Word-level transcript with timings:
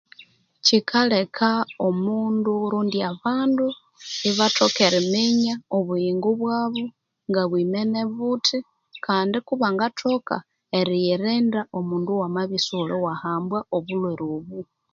Kikaleka 0.65 1.49
omundu 1.87 2.51
warondya 2.61 3.05
abandu 3.13 3.67
Ibathoka 4.29 4.79
eriminya 4.87 5.53
obuyingo 5.77 6.29
bwabo 6.39 6.83
ngabwimene 7.29 7.99
buthi 8.15 8.57
Kandi 9.05 9.37
kubangathoka 9.47 10.35
eriyirinda 10.79 11.61
omundu 11.77 12.11
wamaba 12.21 12.57
sighuliwahamba 12.65 13.57
obulhwere 13.77 14.25
obu 14.35 14.59